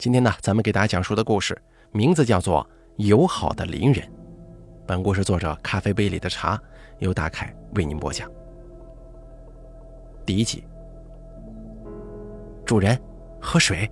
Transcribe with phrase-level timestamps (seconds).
[0.00, 1.60] 今天呢，咱们给大家讲述的故事
[1.92, 2.66] 名字叫做
[3.06, 4.02] 《友好的邻人》。
[4.86, 6.58] 本故事作者咖啡杯里的茶
[7.00, 8.26] 由大凯为您播讲。
[10.24, 10.64] 第一集，
[12.64, 12.98] 主人，
[13.38, 13.90] 喝水。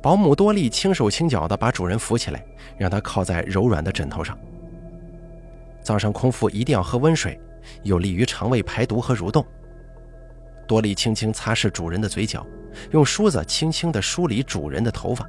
[0.00, 2.42] 保姆多莉轻手轻脚地把主人扶起来，
[2.78, 4.38] 让他靠在柔软的枕头上。
[5.82, 7.38] 早上空腹一定要喝温水，
[7.82, 9.44] 有利于肠胃排毒和蠕动。
[10.66, 12.46] 多莉轻轻擦拭主人的嘴角。
[12.90, 15.26] 用梳子轻轻地梳理主人的头发，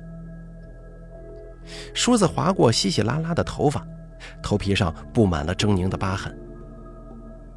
[1.94, 3.88] 梳子划过稀稀拉拉的头发，
[4.44, 6.38] 头皮上布满了狰狞的疤痕。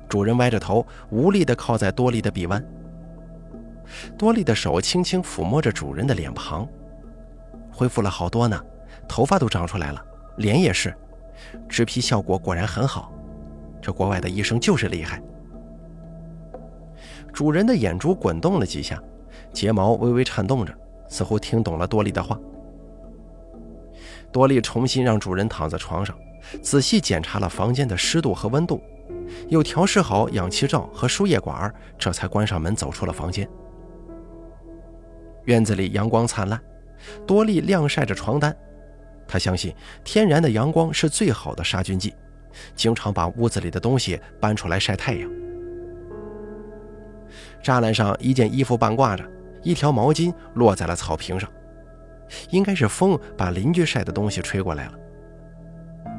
[0.09, 2.65] 主人歪着头，无力地靠在多莉的臂弯。
[4.17, 6.69] 多莉的手轻轻抚摸着主人的脸庞，
[7.73, 8.61] 恢复了好多呢，
[9.09, 10.01] 头发都长出来了，
[10.37, 10.95] 脸也是，
[11.69, 13.13] 植皮效果果然很好。
[13.83, 15.21] 这国外的医生就是厉害。
[17.33, 19.03] 主人的眼珠滚动了几下。
[19.53, 20.73] 睫毛微微颤动着，
[21.09, 22.39] 似乎听懂了多莉的话。
[24.31, 26.17] 多莉重新让主人躺在床上，
[26.63, 28.81] 仔细检查了房间的湿度和温度，
[29.49, 33.49] 又调试好氧气罩和输液管，这才关上门走出了房间。
[35.47, 36.61] 院子里阳光灿烂，
[37.27, 38.57] 多莉晾晒着床单。
[39.27, 42.15] 她相信天然的阳光是最好的杀菌剂，
[42.77, 45.31] 经常把屋子里的东西搬出来晒太阳。
[47.63, 49.25] 栅栏上一件衣服半挂着。
[49.63, 51.47] 一条毛巾落在了草坪上，
[52.49, 54.93] 应该是风把邻居晒的东西吹过来了。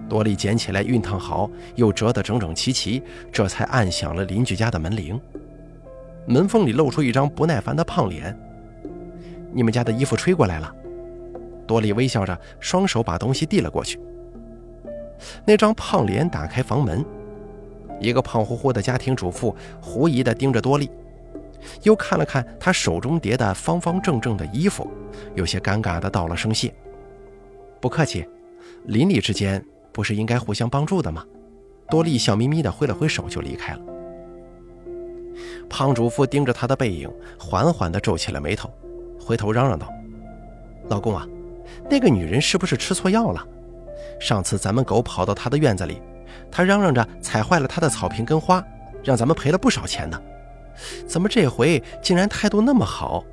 [0.07, 5.19] 多莉捡起来熨烫好，又折得整整齐齐，这才按响了邻居家的门铃。
[6.27, 8.37] 门缝里露出一张不耐烦的胖脸
[9.51, 10.71] ：“你们家的衣服吹过来了。”
[11.65, 13.99] 多莉微笑着，双手把东西递了过去。
[15.45, 17.03] 那张胖脸打开房门，
[17.99, 20.91] 一个胖乎乎的家庭主妇狐疑地盯着多莉。
[21.83, 24.89] 又看了看他手中叠的方方正正的衣服，
[25.35, 26.73] 有些尴尬的道了声谢。
[27.79, 28.27] 不客气，
[28.85, 31.25] 邻里之间不是应该互相帮助的吗？
[31.89, 33.79] 多莉笑眯眯的挥了挥手就离开了。
[35.69, 38.69] 胖主妇盯着他的背影，缓缓的皱起了眉头，
[39.19, 39.87] 回头嚷嚷道
[40.89, 41.27] ：“老公啊，
[41.89, 43.45] 那个女人是不是吃错药了？
[44.19, 46.01] 上次咱们狗跑到她的院子里，
[46.51, 48.63] 她嚷嚷着踩坏了她的草坪跟花，
[49.03, 50.21] 让咱们赔了不少钱呢。”
[51.07, 53.23] 怎么这回竟然态度那么好，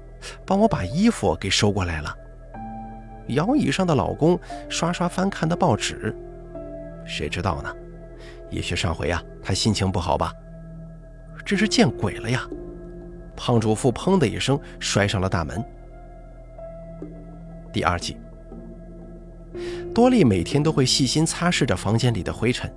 [0.44, 2.14] 帮我把衣服给收过来了？
[3.28, 4.38] 摇椅上的老公
[4.68, 6.14] 刷刷翻看的报纸，
[7.04, 7.74] 谁知道呢？
[8.50, 10.32] 也许上回啊，他心情不好吧？
[11.44, 12.46] 真是见鬼了呀！
[13.36, 15.64] 胖主妇砰的一声摔上了大门。
[17.72, 18.16] 第二季，
[19.94, 22.70] 多莉每天都会细心擦拭着房间里的灰尘，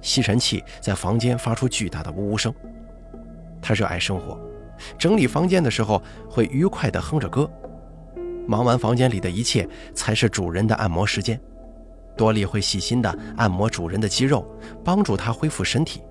[0.00, 2.54] 吸尘器在房间发出巨大的呜呜声。
[3.60, 4.38] 他热爱生活，
[4.98, 7.50] 整理房间的时候会愉快地哼着歌。
[8.46, 11.40] 忙完房间里的一切，才是主人的按摩时间。
[12.16, 14.44] 多莉会细心地按摩主人的肌肉，
[14.84, 16.02] 帮助他恢复身体。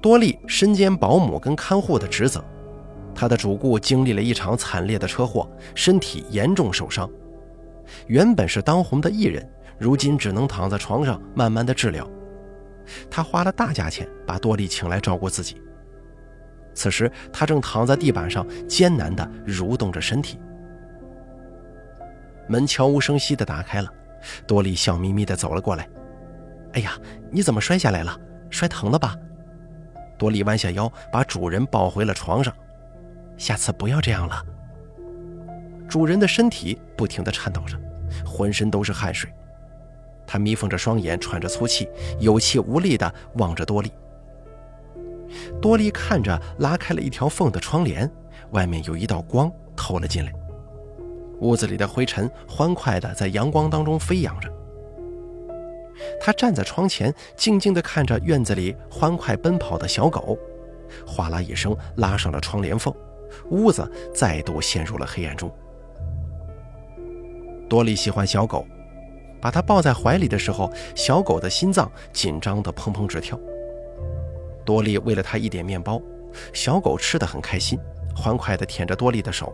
[0.00, 2.42] 多莉身兼保姆跟看护的职责，
[3.14, 7.10] 她的主顾经历了一场惨烈的车祸，身体严重受伤。
[8.06, 9.46] 原本是当红的艺人，
[9.78, 12.08] 如今只能躺在床上慢慢的治疗。
[13.10, 15.60] 他花了大价钱把多莉请来照顾自己。
[16.72, 20.38] 此时，他正躺在地板上艰难地蠕动着身体。
[22.48, 23.92] 门悄无声息地打开了，
[24.46, 25.88] 多莉笑眯眯地走了过来。
[26.74, 26.92] “哎呀，
[27.30, 28.18] 你怎么摔下来了？
[28.50, 29.16] 摔疼了吧？”
[30.16, 32.54] 多莉弯下腰，把主人抱回了床上。
[33.36, 34.44] “下次不要这样了。”
[35.88, 37.76] 主人的身体不停地颤抖着，
[38.24, 39.32] 浑身都是汗水。
[40.30, 41.88] 他眯缝着双眼，喘着粗气，
[42.20, 43.90] 有气无力地望着多莉。
[45.60, 48.08] 多莉看着拉开了一条缝的窗帘，
[48.52, 50.32] 外面有一道光透了进来。
[51.40, 54.48] 屋子里的灰尘欢快地在阳光当中飞扬着。
[56.20, 60.38] 他站在窗前，静静地看着院子里欢快奔跑的小狗，
[61.04, 62.94] 哗啦一声拉上了窗帘缝，
[63.50, 65.52] 屋子再度陷入了黑暗中。
[67.68, 68.64] 多莉喜欢小狗。
[69.40, 73.38] 把它抱在怀里的时候，小狗的心脏紧张的砰砰直跳。
[74.64, 76.00] 多莉喂了它一点面包，
[76.52, 77.78] 小狗吃的很开心，
[78.14, 79.52] 欢快的舔着多莉的手。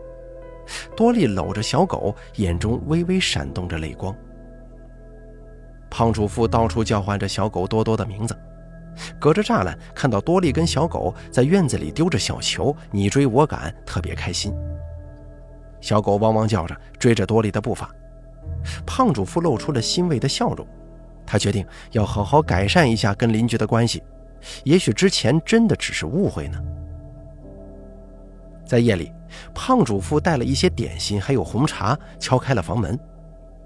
[0.96, 4.14] 多莉搂着小狗，眼中微微闪动着泪光。
[5.88, 8.36] 胖主妇到处叫唤着小狗多多的名字，
[9.20, 14.52] 隔着栅栏看到多莉跟小狗在院子里丢着小球，你追我赶，特别开心。
[15.80, 17.88] 小狗汪汪叫着，追着多莉的步伐。
[18.86, 20.66] 胖主妇露出了欣慰的笑容，
[21.24, 24.02] 她决定要好好改善一下跟邻居的关系，
[24.64, 26.58] 也许之前真的只是误会呢。
[28.64, 29.12] 在夜里，
[29.54, 32.98] 胖主妇带了一些点心，还有红茶，敲开了房门。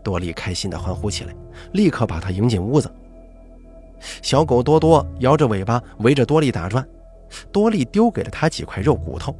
[0.02, 1.34] 多莉开心地欢呼起来，
[1.72, 2.90] 立刻把她迎进屋子。
[4.22, 6.86] 小狗多多摇着尾巴围着多莉打转，
[7.52, 9.34] 多莉丢给了他几块肉骨头。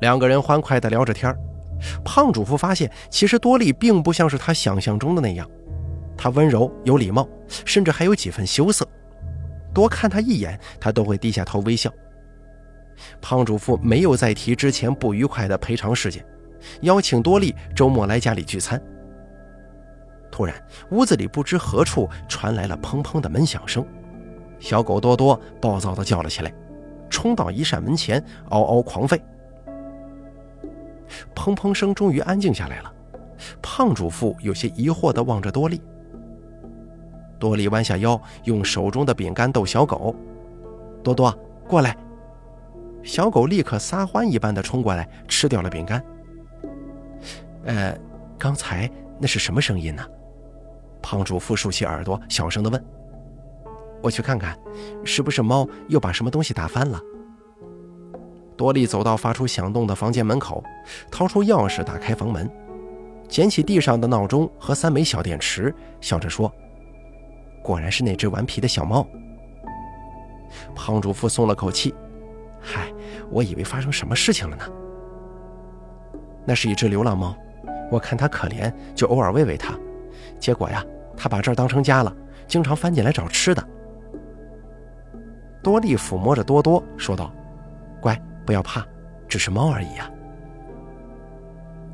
[0.00, 1.32] 两个人欢快地聊着天
[2.04, 5.48] 胖主妇发现，其实多莉并不像是他想象中的那样，
[6.16, 7.28] 她温柔有礼貌，
[7.64, 8.86] 甚至还有几分羞涩。
[9.72, 11.92] 多看他一眼，他都会低下头微笑。
[13.20, 16.24] 胖主妇没有再提之前不愉快的赔偿事件，
[16.82, 18.80] 邀请多莉周末来家里聚餐。
[20.30, 20.54] 突然，
[20.90, 23.86] 屋子里不知何处传来了砰砰的门响声，
[24.58, 26.52] 小狗多多暴躁地叫了起来，
[27.08, 29.18] 冲到一扇门前，嗷嗷狂吠。
[31.40, 32.92] 砰砰声终于安静下来了，
[33.62, 35.80] 胖主妇有些疑惑地望着多莉。
[37.38, 40.14] 多莉弯下腰，用手中的饼干逗小狗
[41.02, 41.34] ：“多多，
[41.66, 41.96] 过来。”
[43.02, 46.04] 小狗立刻撒欢一般的冲过来，吃掉了饼干。
[47.64, 47.96] 呃，
[48.38, 50.06] 刚才那是什么声音呢？
[51.00, 52.84] 胖主妇竖起耳朵，小声的问
[54.04, 54.54] ：“我去看看，
[55.06, 57.00] 是不是猫又把什么东西打翻了？”
[58.60, 60.62] 多莉走到发出响动的房间门口，
[61.10, 62.46] 掏出钥匙打开房门，
[63.26, 66.52] 捡起地上的闹钟和三枚小电池，笑着说
[67.64, 69.08] ：“果然是那只顽皮的小猫。”
[70.76, 71.94] 胖主妇松了口气。
[72.60, 72.92] 嗨，
[73.30, 74.64] 我以为发生什么事情了呢。
[76.44, 77.34] 那是一只流浪猫，
[77.90, 79.74] 我看它可怜，就偶尔喂喂它。
[80.38, 80.84] 结果呀，
[81.16, 82.14] 它把这儿当成家了，
[82.46, 83.68] 经常翻进来找吃的。
[85.62, 87.32] 多利抚摸着多多说道
[88.02, 88.84] ：“乖，不要怕，
[89.28, 90.10] 只是猫而已呀。”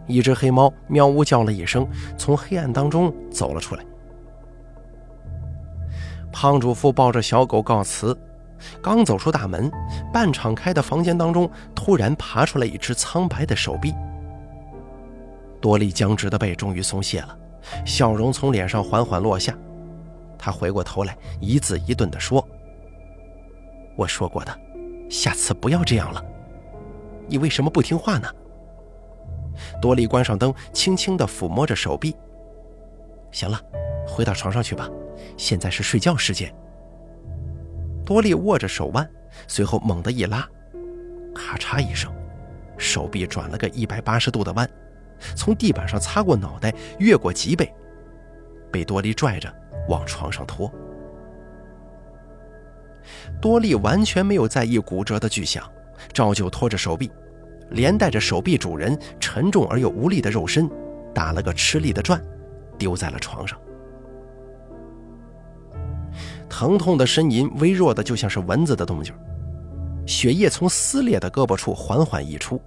[0.09, 1.87] 一只黑猫喵呜叫了一声，
[2.17, 3.85] 从黑暗当中走了出来。
[6.33, 8.19] 胖主妇抱着小狗告辞。
[8.81, 9.71] 刚走出大门，
[10.11, 13.93] 半敞开的房间当中突然爬出来一只苍白的手臂。
[15.61, 17.37] 多莉僵直的背终于松懈了，
[17.85, 19.55] 笑容从脸上缓缓落下。
[20.39, 22.43] 他回过头来，一字一顿地说
[23.95, 24.59] ：“我说过的，
[25.11, 26.25] 下次不要这样了。
[27.29, 28.29] 你为什么不听话呢？”
[29.81, 32.15] 多莉关上灯，轻轻地抚摸着手臂。
[33.33, 33.61] 行了，
[34.07, 34.89] 回到床上去吧，
[35.37, 36.55] 现在是睡觉时间。
[38.05, 39.09] 多利握着手腕，
[39.49, 40.49] 随后猛地一拉，
[41.35, 42.13] 咔嚓一声，
[42.77, 44.69] 手臂转了个一百八十度的弯，
[45.35, 47.73] 从地板上擦过脑袋，越过脊背，
[48.71, 49.53] 被多利拽着
[49.89, 50.71] 往床上拖。
[53.41, 55.69] 多利完全没有在意骨折的巨响，
[56.13, 57.11] 照旧拖着手臂，
[57.71, 60.71] 连带着手臂主人沉重而又无力的肉身，
[61.15, 62.23] 打了个吃力的转，
[62.79, 63.59] 丢在了床上。
[66.49, 69.15] 疼痛的呻吟微弱的，就像是蚊子的动静。
[70.07, 72.61] 血液从撕裂的胳膊处缓缓溢出，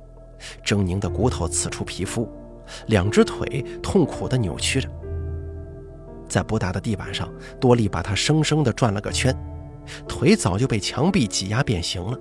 [0.64, 2.30] 狰狞的骨头刺出皮肤，
[2.88, 4.90] 两只腿痛苦地扭曲着。
[6.28, 7.28] 在不大的地板上，
[7.60, 9.36] 多利把它生生地转了个圈，
[10.08, 12.20] 腿早就被墙壁挤压变形了。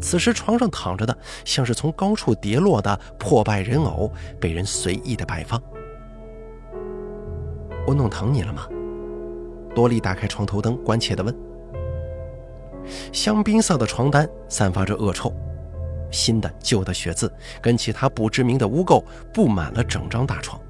[0.00, 5.60] 此时床上躺着的，像是从高处跌落的破败人偶，被人随意的摆放。
[7.86, 8.66] 我弄疼你了吗？
[9.74, 11.34] 多莉打开床头灯，关切地问
[13.12, 15.32] ：“香槟色的床单散发着恶臭，
[16.10, 19.04] 新的、旧的血渍跟其他不知名的污垢
[19.34, 20.60] 布满了整张大床。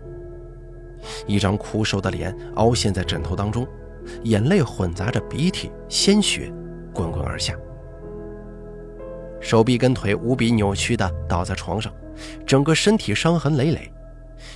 [1.27, 3.67] 一张枯瘦的脸凹陷在枕头当中，
[4.25, 6.53] 眼泪混杂着鼻涕、鲜血
[6.93, 7.55] 滚滚而下。
[9.41, 11.93] 手臂跟腿无比扭曲的倒在床上，
[12.47, 13.93] 整个身体伤痕累累，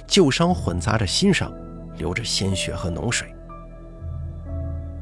[0.07, 1.53] 旧伤混杂着新伤，
[1.97, 3.33] 流着鲜血和脓水。”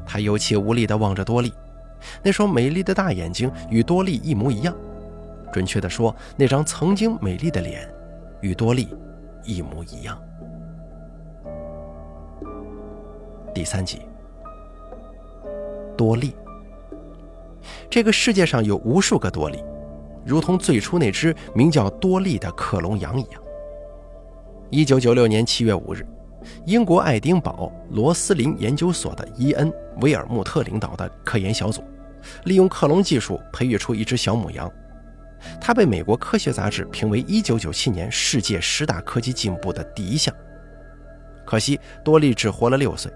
[0.07, 1.53] 他有气无力地望着多莉，
[2.23, 4.75] 那双美丽的大眼睛与多莉一模一样，
[5.53, 7.89] 准确地说，那张曾经美丽的脸
[8.41, 8.89] 与多莉
[9.45, 10.19] 一模一样。
[13.55, 14.03] 第三集，
[15.97, 16.35] 多莉。
[17.91, 19.63] 这个世界上有无数个多莉，
[20.25, 23.43] 如同最初那只名叫多莉的克隆羊一样。
[24.71, 26.07] 一九九六年七月五日。
[26.67, 31.83] 英国爱丁堡罗斯林研究所的伊恩·威尔穆特领导的科研小组，
[32.45, 34.71] 利用克隆技术培育出一只小母羊，
[35.61, 40.33] 它被美国科学杂志评为1997年世界十大科技进步的第一项。
[41.45, 43.13] 可惜多利只活了六岁，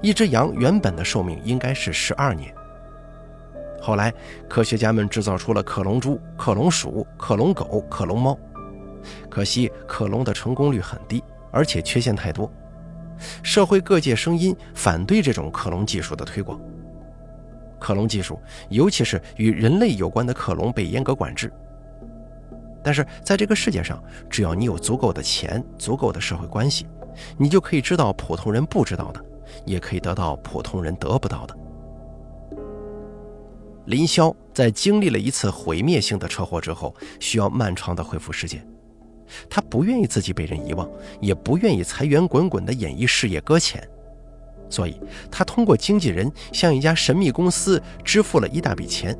[0.00, 2.52] 一只羊原本的寿命应该是十二年。
[3.80, 4.12] 后来，
[4.48, 8.38] 科学家们制造出了克隆猪、克隆鼠、克隆狗、克隆猫，
[9.30, 11.22] 可惜克隆的成功率很低。
[11.50, 12.52] 而且缺陷太多，
[13.42, 16.60] 社会各界声音反对这种克隆技术的推广。
[17.78, 21.50] 克隆技术，尤其是与人类有关的克隆，被严格管制。
[22.82, 26.86] 但是在这个世界上，只要你有足够的钱、足够的社会关系，
[27.38, 29.24] 你就可以知道普通人不知道的，
[29.64, 31.56] 也可以得到普通人得不到的。
[33.88, 38.62] 林霄在经历了一次毁灭性的车祸之后，需要漫长的恢复时间。
[39.48, 40.86] 他不愿意自己被人遗忘，
[41.22, 43.82] 也不愿意财源滚滚的演艺事业搁浅，
[44.68, 49.18] 所以他通过经纪人向一家神秘公司支付了一大笔钱。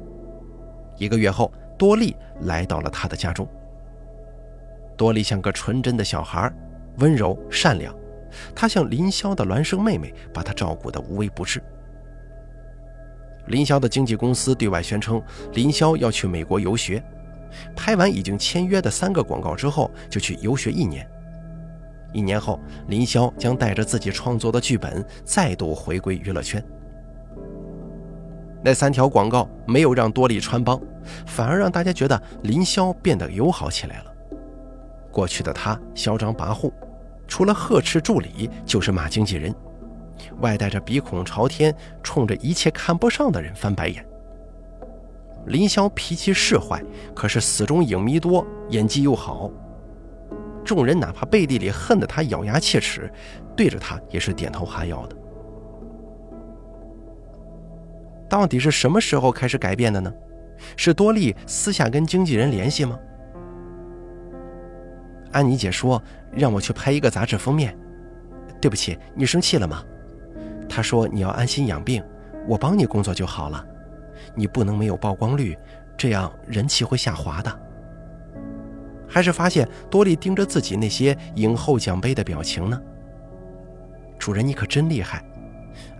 [0.98, 3.48] 一个月后，多莉来到了他的家中。
[4.98, 6.52] 多莉像个纯真的小孩，
[6.98, 7.94] 温柔善良，
[8.54, 11.62] 她像林霄的孪生妹妹，把她照顾得无微不至。
[13.48, 17.02] 林霄的经纪公司对外宣称，林霄要去美国游学。
[17.74, 21.08] 拍完已经签约的三个广告之后，就去游学一年。
[22.12, 26.62] 一年后，林霄将带着自己创作的剧本再度回归娱乐圈。
[28.62, 30.80] 那三条广告没有让多莉穿帮，
[31.26, 34.12] 反而让大家觉得林霄变得友好起来了。
[35.10, 36.72] 过去的他嚣张跋扈，
[37.26, 39.54] 除了呵斥助理就是骂经纪人，
[40.40, 44.04] 外带着鼻孔朝天，冲着一切看不上的人翻白眼。
[45.46, 46.82] 林霄脾气是坏，
[47.14, 49.50] 可是死忠影迷多，演技又好。
[50.64, 53.10] 众人哪怕背地里恨得他咬牙切齿，
[53.56, 55.16] 对着他也是点头哈腰的。
[58.28, 60.12] 到底是什么时候开始改变的呢？
[60.76, 62.98] 是多莉私下跟经纪人联系吗？
[65.32, 67.74] 安妮姐说让我去拍一个杂志封面，
[68.60, 69.82] 对不起，你生气了吗？
[70.78, 72.00] 他说你要安心养病，
[72.46, 73.66] 我帮你工作就好了。
[74.36, 75.58] 你不能没有曝光率，
[75.96, 77.60] 这样人气会下滑的。
[79.08, 82.80] 还是发现多莉盯着自己那些影后奖杯的表情呢？
[84.20, 85.20] 主人，你可真厉害！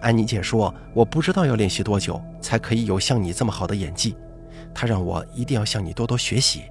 [0.01, 4.17] 安妮姐说，我不知道要练习多久才可以有像你这么好的演技，
[4.73, 6.63] 她让我一定要向你多多学习。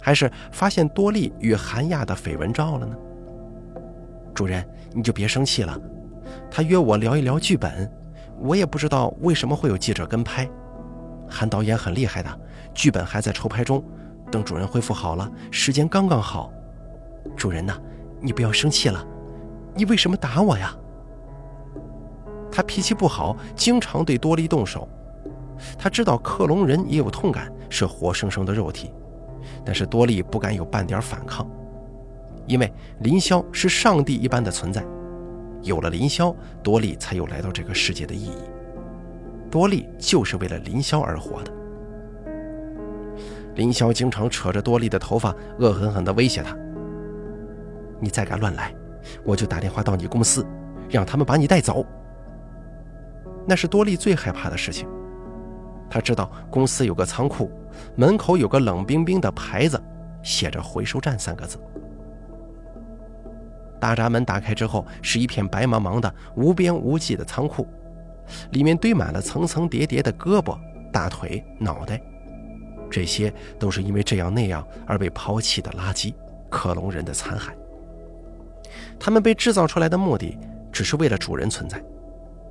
[0.00, 2.96] 还是发现多莉与韩亚的绯闻照了呢？
[4.32, 5.78] 主人，你就别生气了。
[6.50, 7.90] 他约我聊一聊剧本。
[8.38, 10.48] 我也不知道为什么会有记者跟拍，
[11.28, 12.40] 韩导演很厉害的，
[12.74, 13.84] 剧本还在筹拍中，
[14.32, 16.52] 等主人恢复好了，时间刚刚好。
[17.36, 17.76] 主人呐，
[18.20, 19.06] 你不要生气了，
[19.74, 20.74] 你为什么打我呀？
[22.50, 24.88] 他脾气不好，经常对多利动手。
[25.78, 28.92] 他知道克隆人也有痛感，是活生生的肉体，
[29.64, 31.48] 但是多利不敢有半点反抗，
[32.48, 34.84] 因为林霄是上帝一般的存在。
[35.62, 38.36] 有了林霄，多莉才有来到这个世界的意义。
[39.50, 41.52] 多莉就是为了林霄而活的。
[43.54, 46.56] 林霄经常扯着多莉的头发，恶狠狠地威胁她
[48.00, 48.74] ：“你再敢乱来，
[49.24, 50.46] 我就打电话到你公司，
[50.88, 51.84] 让他们把你带走。”
[53.46, 54.88] 那是多莉最害怕的事情。
[55.90, 57.50] 他知道公司有个仓库，
[57.94, 59.78] 门口有个冷冰冰的牌子，
[60.22, 61.58] 写着“回收站”三个字。
[63.82, 67.66] 大闸门打开之后，是一片白茫茫的、无边无际的仓库，
[68.52, 70.56] 里面堆满了层层叠叠的胳膊、
[70.92, 72.00] 大腿、脑袋，
[72.88, 76.14] 这些都是因为这样那样而被抛弃的垃圾——
[76.48, 77.48] 克隆人的残骸。
[79.00, 80.38] 他们被制造出来的目的，
[80.70, 81.82] 只是为了主人存在。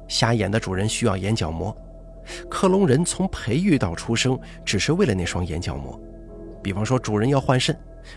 [0.10, 1.74] 瞎眼的主人需要眼角膜，
[2.50, 5.98] 克隆人从培育到出生，只是为了那双眼角膜。
[6.62, 7.74] 比方说，主人要换肾，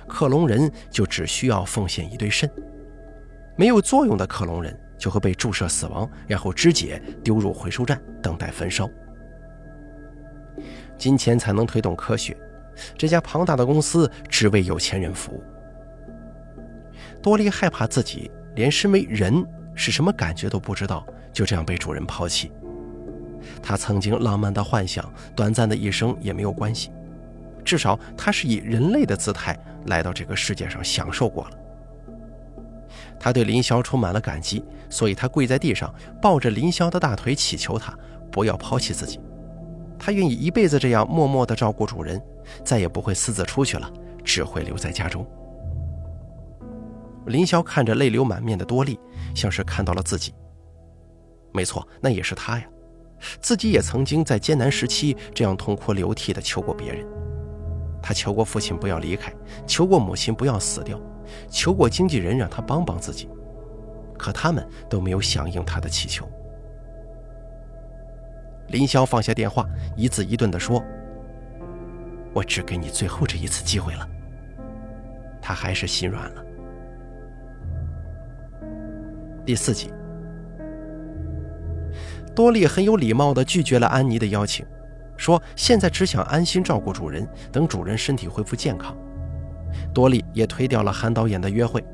[0.09, 2.51] 克隆人就只需要奉献一对肾。
[3.57, 8.89] 没有作用的克隆人就会被注射死亡，然后肢解丢入回收站，等待焚烧。
[10.97, 12.37] 金钱才能推动科学，
[12.97, 15.43] 这家庞大的公司只为有钱人服务。
[17.23, 19.45] 多莉害怕自己连身为人
[19.75, 22.53] 是什么感觉都不知道，就这样被主人抛弃。
[23.63, 26.91] 他曾经浪漫的幻想，短暂的一生也没有关系，
[27.65, 31.59] 至少他是以人类的姿态来到这个世界上享受过了。
[33.25, 35.91] 他对林霄充满了感激，所以他跪在地上，
[36.21, 37.99] 抱着林霄的大腿，祈求他
[38.31, 39.19] 不要抛弃自己。
[39.99, 42.23] 他愿意一辈子这样默默地照顾主人，
[42.63, 43.91] 再也不会私自出去了，
[44.23, 45.27] 只会留在家中。
[47.25, 49.01] 林霄看着泪流满面的多莉，
[49.35, 50.35] 像是看到了自己。
[51.51, 52.67] 没错，那也是他呀，
[53.41, 57.03] 自己也曾经在艰难时期这样痛哭流涕地求过别人。
[58.03, 59.33] 他求过父亲不要离开，
[59.67, 61.01] 求过母亲不要死掉。
[61.49, 63.29] 求过经纪人让他帮帮自己，
[64.19, 66.29] 可他们都没有响应他的祈求。
[68.69, 69.67] 林霄放下电话，
[69.97, 70.83] 一字一顿地说
[72.33, 74.09] ：“我只给你最后这一次机会了。”
[75.41, 76.45] 他还是心软了。
[79.45, 79.93] 第四集，
[82.35, 84.65] 多莉很有礼貌地拒绝了安妮的邀请，
[85.19, 88.97] 说现在只想安心照顾主人，等主人身体恢复健康。
[89.93, 91.85] 多莉也推掉了韩导演的约会，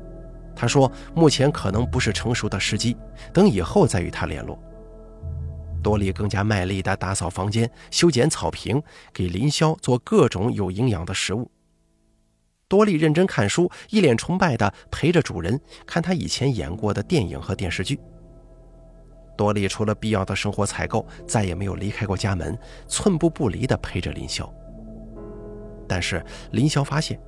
[0.55, 2.95] 他说目前可能不是成熟的时机，
[3.33, 4.57] 等以后再与他联络。
[5.83, 11.49] 多莉更加卖力地打扫房间、修剪草坪，给林霄做各种有营养的食物。
[12.67, 17.99] 多莉认真看书，一脸崇拜地陪着主人看他以前演过的电影和电视剧。
[19.35, 22.55] 多莉除了必要的生活采购，再也没有离开过家门，
[22.87, 24.47] 寸步不离地陪着林霄。
[25.87, 27.19] 但是林霄发现，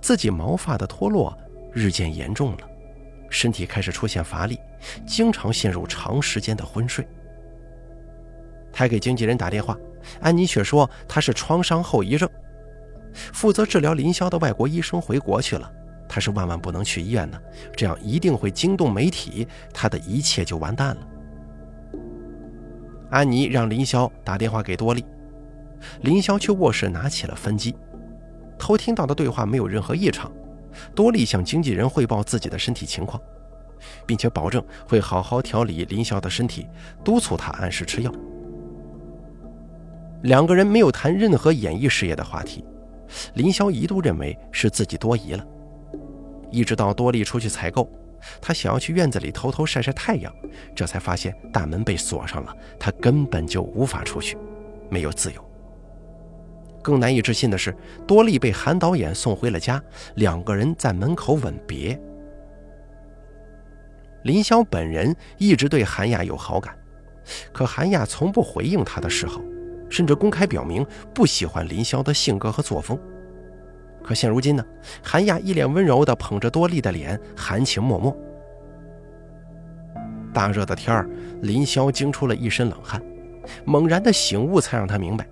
[0.00, 1.36] 自己毛发的脱落
[1.72, 2.58] 日渐严重了，
[3.28, 4.58] 身体开始出现乏力，
[5.06, 7.06] 经常陷入长时间的昏睡。
[8.72, 9.76] 他给经纪人打电话，
[10.20, 12.28] 安妮却说他是创伤后遗症。
[13.32, 15.70] 负责治疗林霄的外国医生回国去了，
[16.08, 17.42] 他是万万不能去医院的，
[17.76, 21.06] 这样一定会惊动媒体，他的一切就完蛋了。
[23.10, 25.04] 安妮让林霄打电话给多莉，
[26.02, 27.74] 林霄去卧室拿起了分机，
[28.60, 30.30] 偷听到的对话没有任何异常。
[30.94, 33.20] 多莉向经纪人汇报自己的身体情况，
[34.06, 36.68] 并且保证会好好调理林霄的身体，
[37.02, 38.12] 督促他按时吃药。
[40.22, 42.64] 两个人没有谈任何演艺事业的话题，
[43.34, 45.44] 林霄一度认为是自己多疑了。
[46.50, 47.90] 一直到多莉出去采购，
[48.40, 50.32] 他想要去院子里偷偷晒晒太阳，
[50.74, 54.36] 这才发现大门被锁上了，他根本就无法出去，
[54.88, 55.49] 没有自由。
[56.82, 57.74] 更难以置信的是，
[58.06, 59.82] 多莉被韩导演送回了家，
[60.16, 62.00] 两个人在门口吻别。
[64.22, 66.76] 林霄本人一直对韩亚有好感，
[67.52, 69.40] 可韩亚从不回应他的示好。
[69.88, 72.96] 甚至公开表明不喜欢林霄的性格和作风，
[74.04, 74.64] 可现如今呢？
[75.02, 78.14] 韩亚一脸温柔地捧着多莉的脸，含情脉脉。
[80.32, 81.10] 大热的天儿，
[81.42, 83.02] 林霄惊出了一身冷汗，
[83.64, 85.26] 猛然的醒悟才让他明白，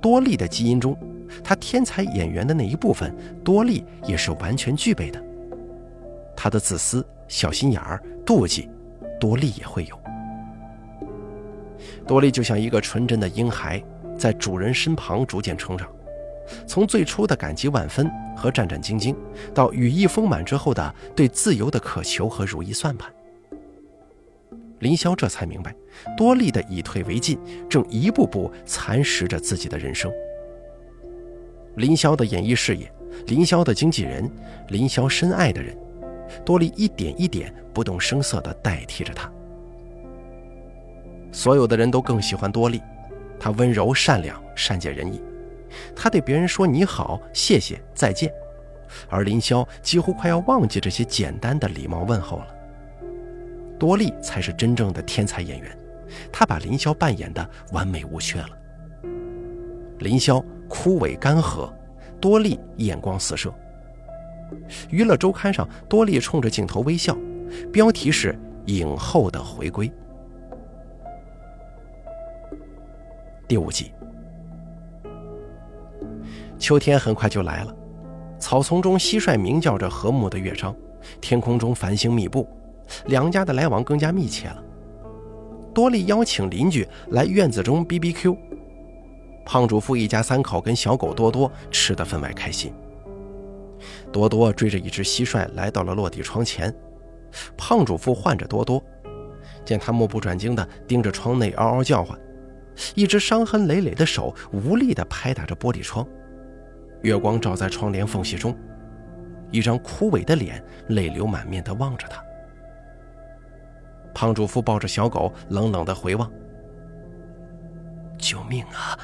[0.00, 0.96] 多莉的基因中，
[1.42, 3.14] 他天才演员的那一部分，
[3.44, 5.22] 多莉也是完全具备的。
[6.36, 8.68] 他的自私、小心眼儿、妒忌，
[9.18, 10.00] 多莉也会有。
[12.06, 13.82] 多莉就像一个纯真的婴孩，
[14.16, 15.88] 在主人身旁逐渐成长，
[16.66, 19.14] 从最初的感激万分和战战兢兢，
[19.52, 23.12] 到羽翼丰满之后的对自由的渴求和如意算盘。
[24.80, 25.74] 林霄这才明白，
[26.16, 27.38] 多莉的以退为进，
[27.68, 30.12] 正一步步蚕食着自己的人生。
[31.76, 32.90] 林霄的演艺事业，
[33.26, 34.30] 林霄的经纪人，
[34.68, 35.76] 林霄深爱的人，
[36.44, 39.30] 多莉一点一点不动声色地代替着他。
[41.32, 42.80] 所有的人都更喜欢多莉，
[43.38, 45.20] 她温柔善良、善解人意。
[45.94, 48.32] 她对别人说“你好”“谢谢”“再见”，
[49.10, 52.46] 而林霄几乎快要忘记这些简单的礼貌问候了。
[53.78, 55.78] 多莉才是真正的天才演员，
[56.32, 58.48] 她把林霄扮演的完美无缺了。
[60.00, 61.72] 林霄枯萎干涸，
[62.20, 63.52] 多莉眼光四射。
[64.90, 67.16] 娱乐周刊上，多莉冲着镜头微笑，
[67.72, 68.36] 标题是
[68.66, 69.90] “影后的回归”。
[73.46, 73.92] 第五集，
[76.58, 77.74] 秋天很快就来了，
[78.38, 80.74] 草丛中蟋蟀鸣叫着和睦的乐章，
[81.20, 82.48] 天空中繁星密布，
[83.06, 84.62] 两家的来往更加密切了。
[85.74, 88.36] 多莉邀请邻居来院子中 BBQ，
[89.44, 92.72] 胖主妇一家三口跟小狗多多吃得分外开心。
[94.10, 96.74] 多多追着一只蟋蟀来到了落地窗前，
[97.56, 98.82] 胖主妇唤着多多，
[99.64, 102.18] 见他目不转睛地盯着窗内，嗷嗷叫唤。
[102.94, 106.06] 一只伤痕累累的手无力地拍打着玻璃窗，
[107.02, 108.56] 月光照在窗帘缝隙中，
[109.50, 112.22] 一张枯萎的脸泪流满面地望着他。
[114.18, 116.28] 胖主妇抱着小狗，冷冷的回望
[118.18, 118.98] ：“救命啊！”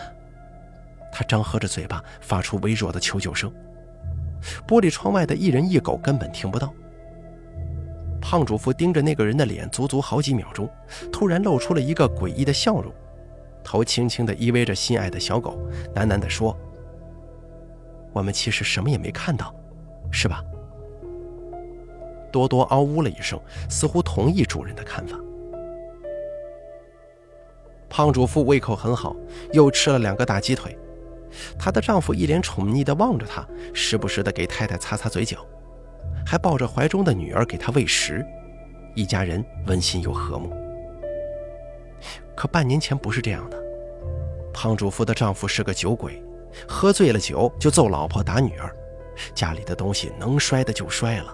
[1.14, 3.48] 他张合着嘴巴，发出微弱的求救声。
[4.66, 6.74] 玻璃窗外的一人一狗根本听不到。
[8.20, 10.68] 胖主妇盯着那个人的脸，足足好几秒钟，
[11.12, 12.92] 突然露出了一个诡异的笑容。
[13.62, 15.57] 头轻轻地依偎着心爱的小狗，
[15.94, 16.59] 喃喃地说
[18.12, 19.55] ：“我们其实什么也没看到，
[20.11, 20.42] 是吧？”
[22.35, 25.16] 多多嗷呜了一声，似乎同意主人的看法。
[27.88, 29.14] 胖主妇胃口很好，
[29.53, 30.77] 又吃了两个大鸡腿。
[31.57, 35.47] 她的丈夫一脸宠溺地望着她，时不时地给太太擦擦嘴角，
[36.27, 38.27] 还抱着怀中的女儿给她喂食，
[38.97, 40.53] 一家人温馨又和睦。
[42.35, 43.57] 可半年前不是这样的，
[44.53, 46.20] 胖主妇的丈夫是个酒鬼，
[46.66, 48.75] 喝醉了酒就揍老婆打女儿，
[49.37, 51.33] 家里的东西能摔的就摔了。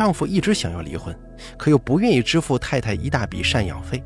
[0.00, 1.14] 丈夫一直想要离婚，
[1.58, 4.02] 可又不愿意支付太太一大笔赡养费。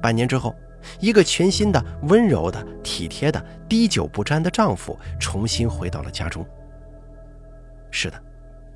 [0.00, 0.54] 半年之后，
[1.00, 6.46] 一个全新的、温柔的、体贴的、滴酒不沾的丈夫重新回到了家中。
[7.90, 8.22] 是的，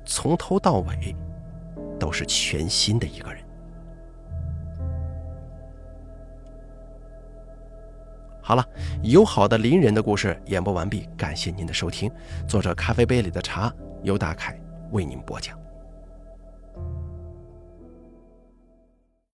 [0.03, 1.15] 从头到尾
[1.97, 3.41] 都是全新的一个人。
[8.41, 8.69] 好了，
[9.03, 12.11] 友好的邻人的故事演播完毕，感谢您的收听。
[12.45, 13.73] 作者咖啡杯里的茶
[14.03, 14.59] 由大凯
[14.91, 15.68] 为您播讲。